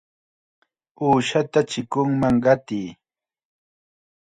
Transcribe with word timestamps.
¡Uushata 1.05 1.59
chikunman 1.69 2.35
qatiy! 2.43 2.87